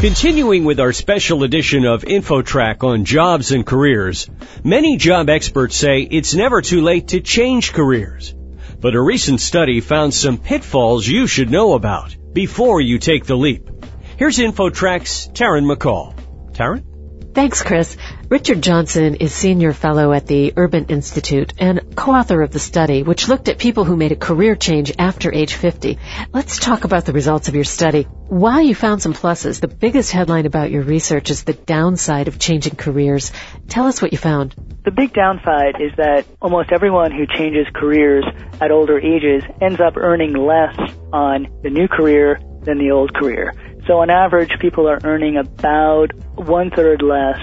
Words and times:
Continuing 0.00 0.64
with 0.64 0.80
our 0.80 0.94
special 0.94 1.42
edition 1.42 1.84
of 1.84 2.04
InfoTrak 2.04 2.82
on 2.82 3.04
jobs 3.04 3.52
and 3.52 3.66
careers, 3.66 4.30
many 4.64 4.96
job 4.96 5.28
experts 5.28 5.76
say 5.76 6.00
it's 6.00 6.34
never 6.34 6.62
too 6.62 6.80
late 6.80 7.08
to 7.08 7.20
change 7.20 7.74
careers. 7.74 8.34
But 8.80 8.94
a 8.94 9.00
recent 9.00 9.42
study 9.42 9.82
found 9.82 10.14
some 10.14 10.38
pitfalls 10.38 11.06
you 11.06 11.26
should 11.26 11.50
know 11.50 11.74
about 11.74 12.16
before 12.32 12.80
you 12.80 12.98
take 12.98 13.26
the 13.26 13.36
leap. 13.36 13.68
Here's 14.16 14.38
InfoTrak's 14.38 15.28
Taryn 15.34 15.70
McCall. 15.70 16.14
Taryn? 16.52 16.89
Thanks, 17.32 17.62
Chris. 17.62 17.96
Richard 18.28 18.60
Johnson 18.60 19.14
is 19.14 19.32
senior 19.32 19.72
fellow 19.72 20.12
at 20.12 20.26
the 20.26 20.52
Urban 20.56 20.86
Institute 20.86 21.52
and 21.58 21.94
co-author 21.94 22.42
of 22.42 22.50
the 22.50 22.58
study, 22.58 23.02
which 23.02 23.28
looked 23.28 23.48
at 23.48 23.58
people 23.58 23.84
who 23.84 23.96
made 23.96 24.12
a 24.12 24.16
career 24.16 24.56
change 24.56 24.92
after 24.98 25.32
age 25.32 25.54
50. 25.54 25.98
Let's 26.32 26.58
talk 26.58 26.84
about 26.84 27.04
the 27.04 27.12
results 27.12 27.48
of 27.48 27.54
your 27.54 27.64
study. 27.64 28.02
While 28.02 28.60
you 28.60 28.74
found 28.74 29.00
some 29.00 29.14
pluses, 29.14 29.60
the 29.60 29.68
biggest 29.68 30.10
headline 30.10 30.46
about 30.46 30.70
your 30.70 30.82
research 30.82 31.30
is 31.30 31.44
the 31.44 31.52
downside 31.52 32.28
of 32.28 32.38
changing 32.38 32.74
careers. 32.74 33.32
Tell 33.68 33.86
us 33.86 34.02
what 34.02 34.12
you 34.12 34.18
found. 34.18 34.54
The 34.84 34.90
big 34.90 35.12
downside 35.12 35.80
is 35.80 35.92
that 35.96 36.26
almost 36.42 36.72
everyone 36.72 37.12
who 37.12 37.26
changes 37.26 37.66
careers 37.74 38.24
at 38.60 38.70
older 38.70 38.98
ages 38.98 39.44
ends 39.60 39.80
up 39.80 39.96
earning 39.96 40.34
less 40.34 40.76
on 41.12 41.48
the 41.62 41.70
new 41.70 41.86
career 41.86 42.40
than 42.64 42.78
the 42.78 42.90
old 42.90 43.14
career. 43.14 43.54
So 43.86 43.98
on 43.98 44.10
average, 44.10 44.50
people 44.60 44.88
are 44.88 44.98
earning 45.02 45.36
about 45.36 46.12
one 46.36 46.70
third 46.70 47.02
less 47.02 47.40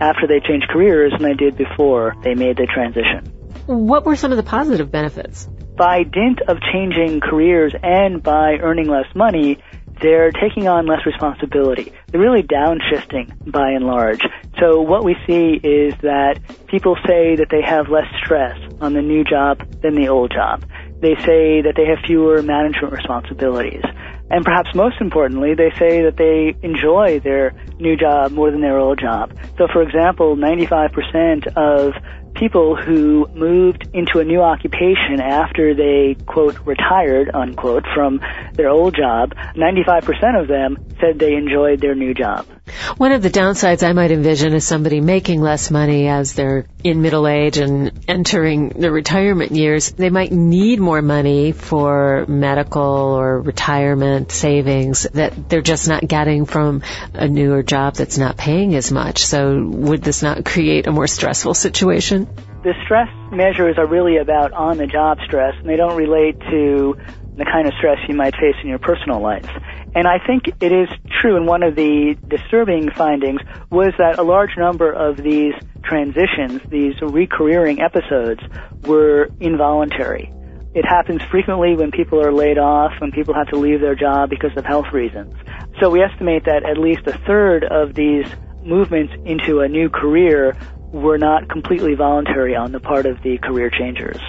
after 0.00 0.26
they 0.26 0.40
change 0.40 0.64
careers 0.68 1.12
than 1.12 1.22
they 1.22 1.34
did 1.34 1.56
before 1.56 2.14
they 2.22 2.34
made 2.34 2.56
the 2.56 2.66
transition. 2.66 3.32
What 3.66 4.06
were 4.06 4.16
some 4.16 4.30
of 4.30 4.36
the 4.36 4.42
positive 4.42 4.90
benefits? 4.90 5.46
By 5.76 6.02
dint 6.02 6.40
of 6.48 6.58
changing 6.72 7.20
careers 7.20 7.74
and 7.82 8.22
by 8.22 8.58
earning 8.60 8.88
less 8.88 9.06
money, 9.14 9.58
they're 10.00 10.30
taking 10.30 10.68
on 10.68 10.86
less 10.86 11.04
responsibility. 11.04 11.92
They're 12.06 12.20
really 12.20 12.42
downshifting 12.42 13.50
by 13.50 13.70
and 13.70 13.84
large. 13.84 14.20
So 14.60 14.80
what 14.80 15.04
we 15.04 15.16
see 15.26 15.60
is 15.62 15.94
that 16.02 16.40
people 16.68 16.96
say 17.06 17.36
that 17.36 17.48
they 17.50 17.62
have 17.62 17.88
less 17.88 18.06
stress 18.24 18.56
on 18.80 18.92
the 18.92 19.02
new 19.02 19.24
job 19.24 19.58
than 19.82 19.94
the 19.94 20.08
old 20.08 20.32
job. 20.32 20.64
They 21.00 21.14
say 21.16 21.62
that 21.62 21.74
they 21.76 21.86
have 21.86 21.98
fewer 22.06 22.42
management 22.42 22.92
responsibilities. 22.92 23.82
And 24.30 24.44
perhaps 24.44 24.74
most 24.74 25.00
importantly, 25.00 25.54
they 25.54 25.70
say 25.78 26.02
that 26.02 26.16
they 26.16 26.54
enjoy 26.66 27.20
their 27.20 27.54
new 27.78 27.96
job 27.96 28.32
more 28.32 28.50
than 28.50 28.60
their 28.60 28.78
old 28.78 28.98
job. 28.98 29.32
So 29.56 29.66
for 29.72 29.82
example, 29.82 30.36
95% 30.36 31.56
of 31.56 31.94
people 32.34 32.76
who 32.76 33.26
moved 33.34 33.88
into 33.92 34.20
a 34.20 34.24
new 34.24 34.40
occupation 34.40 35.20
after 35.20 35.74
they, 35.74 36.16
quote, 36.26 36.58
retired, 36.64 37.30
unquote, 37.34 37.84
from 37.94 38.20
their 38.54 38.68
old 38.68 38.94
job, 38.94 39.34
95% 39.56 40.40
of 40.40 40.46
them 40.46 40.76
said 41.00 41.18
they 41.18 41.34
enjoyed 41.34 41.80
their 41.80 41.94
new 41.94 42.14
job. 42.14 42.46
One 42.96 43.12
of 43.12 43.22
the 43.22 43.30
downsides 43.30 43.86
I 43.86 43.92
might 43.92 44.10
envision 44.10 44.54
is 44.54 44.66
somebody 44.66 45.00
making 45.00 45.40
less 45.40 45.70
money 45.70 46.08
as 46.08 46.34
they're 46.34 46.66
in 46.84 47.02
middle 47.02 47.26
age 47.26 47.58
and 47.58 47.92
entering 48.08 48.70
the 48.70 48.90
retirement 48.90 49.52
years. 49.52 49.92
They 49.92 50.10
might 50.10 50.32
need 50.32 50.80
more 50.80 51.02
money 51.02 51.52
for 51.52 52.24
medical 52.26 52.82
or 52.82 53.40
retirement 53.40 54.32
savings 54.32 55.02
that 55.14 55.48
they're 55.48 55.62
just 55.62 55.88
not 55.88 56.06
getting 56.06 56.44
from 56.44 56.82
a 57.14 57.28
newer 57.28 57.62
job 57.62 57.94
that's 57.94 58.18
not 58.18 58.36
paying 58.36 58.74
as 58.74 58.92
much. 58.92 59.24
So 59.24 59.62
would 59.64 60.02
this 60.02 60.22
not 60.22 60.44
create 60.44 60.86
a 60.86 60.92
more 60.92 61.06
stressful 61.06 61.54
situation? 61.54 62.28
The 62.62 62.74
stress 62.84 63.08
measures 63.30 63.78
are 63.78 63.86
really 63.86 64.16
about 64.16 64.52
on 64.52 64.78
the 64.78 64.86
job 64.86 65.18
stress 65.24 65.54
and 65.58 65.68
they 65.68 65.76
don't 65.76 65.96
relate 65.96 66.38
to 66.40 66.96
the 67.36 67.44
kind 67.44 67.68
of 67.68 67.74
stress 67.78 67.98
you 68.08 68.16
might 68.16 68.34
face 68.34 68.56
in 68.62 68.68
your 68.68 68.80
personal 68.80 69.20
life. 69.20 69.48
And 69.98 70.06
I 70.06 70.24
think 70.24 70.44
it 70.60 70.70
is 70.70 70.88
true, 71.20 71.34
and 71.34 71.44
one 71.44 71.64
of 71.64 71.74
the 71.74 72.16
disturbing 72.28 72.88
findings 72.88 73.40
was 73.68 73.92
that 73.98 74.20
a 74.20 74.22
large 74.22 74.56
number 74.56 74.92
of 74.92 75.16
these 75.16 75.54
transitions, 75.82 76.60
these 76.70 76.94
recareering 77.00 77.82
episodes, 77.82 78.40
were 78.84 79.28
involuntary. 79.40 80.32
It 80.72 80.84
happens 80.84 81.20
frequently 81.32 81.74
when 81.74 81.90
people 81.90 82.24
are 82.24 82.32
laid 82.32 82.58
off, 82.58 82.92
when 83.00 83.10
people 83.10 83.34
have 83.34 83.48
to 83.48 83.56
leave 83.56 83.80
their 83.80 83.96
job 83.96 84.30
because 84.30 84.56
of 84.56 84.64
health 84.64 84.86
reasons. 84.92 85.34
So 85.80 85.90
we 85.90 86.00
estimate 86.00 86.44
that 86.44 86.62
at 86.64 86.78
least 86.78 87.04
a 87.08 87.18
third 87.26 87.64
of 87.64 87.94
these 87.94 88.26
movements 88.62 89.12
into 89.24 89.62
a 89.62 89.68
new 89.68 89.88
career 89.88 90.56
were 90.92 91.18
not 91.18 91.48
completely 91.48 91.94
voluntary 91.94 92.56
on 92.56 92.72
the 92.72 92.80
part 92.80 93.06
of 93.06 93.22
the 93.22 93.38
career 93.38 93.70
changers. 93.70 94.20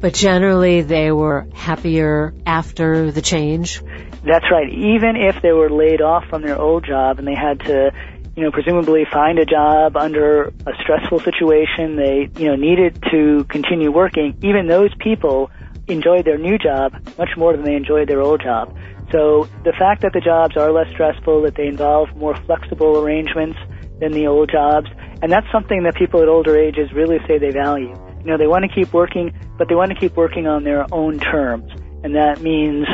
But 0.00 0.14
generally 0.14 0.82
they 0.82 1.12
were 1.12 1.46
happier 1.54 2.34
after 2.46 3.10
the 3.10 3.20
change? 3.20 3.82
That's 4.24 4.46
right. 4.50 4.68
Even 4.70 5.16
if 5.16 5.42
they 5.42 5.52
were 5.52 5.70
laid 5.70 6.00
off 6.00 6.24
from 6.28 6.42
their 6.42 6.58
old 6.58 6.86
job 6.86 7.18
and 7.18 7.28
they 7.28 7.34
had 7.34 7.60
to, 7.60 7.92
you 8.34 8.42
know, 8.42 8.50
presumably 8.50 9.04
find 9.10 9.38
a 9.38 9.44
job 9.44 9.96
under 9.96 10.46
a 10.66 10.72
stressful 10.80 11.20
situation, 11.20 11.96
they, 11.96 12.28
you 12.38 12.48
know, 12.48 12.56
needed 12.56 13.02
to 13.10 13.44
continue 13.44 13.92
working, 13.92 14.38
even 14.42 14.66
those 14.66 14.90
people 14.98 15.50
enjoyed 15.86 16.24
their 16.24 16.38
new 16.38 16.58
job 16.58 16.92
much 17.18 17.30
more 17.36 17.52
than 17.54 17.64
they 17.64 17.74
enjoyed 17.74 18.08
their 18.08 18.22
old 18.22 18.42
job. 18.42 18.74
So 19.12 19.48
the 19.64 19.72
fact 19.78 20.02
that 20.02 20.12
the 20.12 20.20
jobs 20.20 20.56
are 20.56 20.72
less 20.72 20.90
stressful, 20.90 21.42
that 21.42 21.54
they 21.54 21.68
involve 21.68 22.14
more 22.16 22.34
flexible 22.34 22.98
arrangements 22.98 23.58
than 24.00 24.12
the 24.12 24.26
old 24.26 24.50
jobs, 24.50 24.88
and 25.22 25.32
that's 25.32 25.46
something 25.50 25.84
that 25.84 25.94
people 25.94 26.22
at 26.22 26.28
older 26.28 26.56
ages 26.56 26.92
really 26.92 27.18
say 27.26 27.38
they 27.38 27.50
value. 27.50 27.94
You 28.20 28.32
know, 28.32 28.38
they 28.38 28.46
want 28.46 28.64
to 28.64 28.74
keep 28.74 28.92
working, 28.92 29.32
but 29.56 29.68
they 29.68 29.74
want 29.74 29.92
to 29.92 29.98
keep 29.98 30.16
working 30.16 30.46
on 30.46 30.64
their 30.64 30.86
own 30.92 31.18
terms. 31.18 31.70
And 32.02 32.14
that 32.16 32.40
means, 32.40 32.86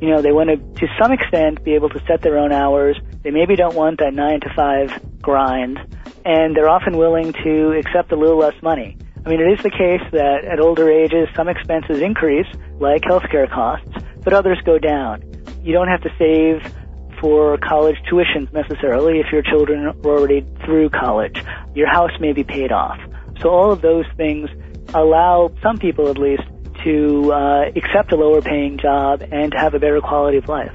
you 0.00 0.10
know, 0.10 0.20
they 0.20 0.32
want 0.32 0.50
to, 0.50 0.56
to 0.56 0.92
some 1.00 1.12
extent, 1.12 1.64
be 1.64 1.74
able 1.74 1.88
to 1.90 2.02
set 2.06 2.22
their 2.22 2.38
own 2.38 2.52
hours. 2.52 2.98
They 3.22 3.30
maybe 3.30 3.56
don't 3.56 3.74
want 3.74 4.00
that 4.00 4.14
nine 4.14 4.40
to 4.40 4.52
five 4.54 4.90
grind. 5.22 5.78
And 6.24 6.54
they're 6.54 6.68
often 6.68 6.96
willing 6.96 7.32
to 7.32 7.72
accept 7.78 8.12
a 8.12 8.16
little 8.16 8.38
less 8.38 8.60
money. 8.62 8.98
I 9.24 9.28
mean, 9.28 9.40
it 9.40 9.52
is 9.52 9.62
the 9.62 9.70
case 9.70 10.02
that 10.12 10.44
at 10.44 10.60
older 10.60 10.90
ages, 10.90 11.28
some 11.36 11.48
expenses 11.48 12.00
increase, 12.00 12.46
like 12.78 13.02
healthcare 13.02 13.50
costs, 13.50 13.92
but 14.22 14.32
others 14.32 14.58
go 14.64 14.78
down. 14.78 15.22
You 15.62 15.72
don't 15.72 15.88
have 15.88 16.02
to 16.02 16.10
save 16.18 16.74
for 17.20 17.58
college 17.58 17.96
tuitions 18.10 18.52
necessarily 18.52 19.20
if 19.20 19.30
your 19.32 19.42
children 19.42 19.86
are 19.86 19.94
already 20.04 20.46
through 20.64 20.90
college. 20.90 21.42
Your 21.74 21.88
house 21.88 22.12
may 22.20 22.32
be 22.32 22.44
paid 22.44 22.72
off. 22.72 22.98
So 23.40 23.50
all 23.50 23.72
of 23.72 23.82
those 23.82 24.06
things 24.16 24.48
allow 24.94 25.52
some 25.62 25.78
people 25.78 26.08
at 26.08 26.18
least 26.18 26.42
to 26.84 27.32
uh, 27.32 27.64
accept 27.76 28.12
a 28.12 28.16
lower 28.16 28.40
paying 28.40 28.78
job 28.78 29.22
and 29.30 29.52
to 29.52 29.58
have 29.58 29.74
a 29.74 29.78
better 29.78 30.00
quality 30.00 30.38
of 30.38 30.48
life. 30.48 30.72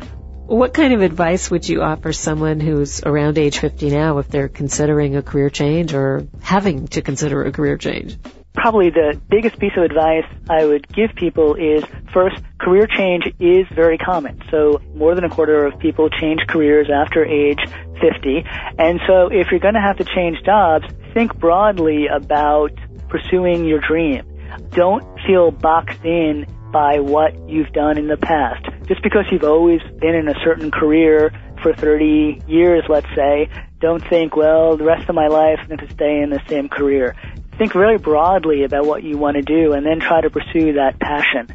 What 0.48 0.74
kind 0.74 0.94
of 0.94 1.02
advice 1.02 1.50
would 1.50 1.68
you 1.68 1.82
offer 1.82 2.14
someone 2.14 2.60
who's 2.60 3.02
around 3.04 3.38
age 3.38 3.60
50 3.60 3.90
now 3.90 4.20
if 4.20 4.28
they're 4.28 4.48
considering 4.48 5.16
a 5.16 5.24
career 5.24 5.50
change 5.50 5.94
or 5.94 6.28
having 6.42 6.88
to 6.90 7.02
consider 7.02 7.44
a 7.44 7.52
career 7.52 7.78
change? 7.78 8.18
probably 8.56 8.90
the 8.90 9.22
biggest 9.30 9.60
piece 9.60 9.74
of 9.78 9.84
advice 9.84 10.26
I 10.50 10.66
would 10.66 10.88
give 10.88 11.14
people 11.16 11.54
is 11.56 11.84
first, 12.12 12.42
career 12.58 12.88
change 12.88 13.26
is 13.40 13.68
very 13.76 13.98
common. 13.98 14.42
So 14.50 14.82
more 14.96 15.14
than 15.14 15.24
a 15.24 15.30
quarter 15.30 15.68
of 15.68 15.78
people 15.78 16.10
change 16.10 16.42
careers 16.48 16.90
after 16.92 17.24
age 17.24 17.60
50. 18.02 18.44
And 18.80 19.00
so 19.06 19.28
if 19.28 19.52
you're 19.52 19.60
going 19.60 19.76
to 19.76 19.82
have 19.82 19.98
to 19.98 20.06
change 20.06 20.42
jobs, 20.44 20.86
think 21.14 21.38
broadly 21.38 22.08
about 22.08 22.72
pursuing 23.10 23.66
your 23.66 23.82
dream. 23.82 24.24
Don't 24.72 25.04
feel 25.28 25.52
boxed 25.52 26.04
in 26.04 26.48
by 26.72 27.00
what 27.00 27.38
you've 27.48 27.72
done 27.72 27.98
in 27.98 28.08
the 28.08 28.18
past. 28.18 28.66
Just 28.88 29.02
because 29.02 29.26
you've 29.32 29.44
always 29.44 29.82
been 30.00 30.16
in 30.16 30.28
a 30.28 30.36
certain 30.44 30.72
career 30.72 31.32
for 31.62 31.74
30 31.74 32.42
years, 32.48 32.84
let's 32.88 33.08
say, 33.16 33.50
don't 33.80 34.08
think, 34.08 34.36
well, 34.36 34.78
the 34.78 34.84
rest 34.84 35.10
of 35.10 35.16
my 35.16 35.28
life 35.28 35.60
I'm 35.62 35.68
going 35.68 35.80
to 35.80 35.94
stay 35.94 36.22
in 36.22 36.30
the 36.30 36.42
same 36.48 36.70
career 36.70 37.16
think 37.58 37.74
very 37.74 37.98
broadly 37.98 38.64
about 38.64 38.86
what 38.86 39.04
you 39.04 39.18
want 39.18 39.36
to 39.36 39.42
do 39.42 39.74
and 39.74 39.86
then 39.86 40.00
try 40.00 40.22
to 40.22 40.30
pursue 40.30 40.74
that 40.74 41.00
passion. 41.00 41.48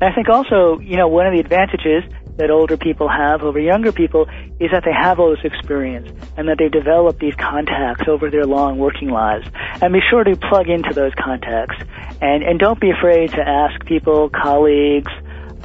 And 0.00 0.02
I 0.02 0.14
think 0.14 0.28
also, 0.28 0.78
you 0.80 0.96
know, 0.96 1.08
one 1.08 1.26
of 1.26 1.32
the 1.32 1.40
advantages 1.40 2.04
that 2.36 2.50
older 2.50 2.78
people 2.78 3.08
have 3.08 3.42
over 3.42 3.60
younger 3.60 3.92
people 3.92 4.26
is 4.58 4.70
that 4.70 4.82
they 4.84 4.92
have 4.92 5.20
all 5.20 5.30
this 5.30 5.44
experience 5.44 6.08
and 6.36 6.48
that 6.48 6.56
they 6.58 6.68
develop 6.68 7.18
these 7.18 7.34
contacts 7.34 8.04
over 8.08 8.30
their 8.30 8.46
long 8.46 8.78
working 8.78 9.10
lives. 9.10 9.46
And 9.82 9.92
be 9.92 10.00
sure 10.08 10.24
to 10.24 10.36
plug 10.36 10.68
into 10.68 10.94
those 10.94 11.12
contacts 11.22 11.76
and, 12.22 12.42
and 12.42 12.58
don't 12.58 12.80
be 12.80 12.90
afraid 12.90 13.30
to 13.32 13.42
ask 13.46 13.84
people, 13.84 14.30
colleagues, 14.30 15.12